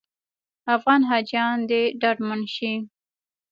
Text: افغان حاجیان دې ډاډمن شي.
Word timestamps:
افغان 0.75 1.01
حاجیان 1.09 1.57
دې 1.69 1.83
ډاډمن 2.01 2.41
شي. 2.55 2.73